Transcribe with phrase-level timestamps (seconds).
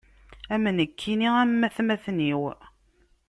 [0.53, 2.43] Am nekkini am atmaten-iw.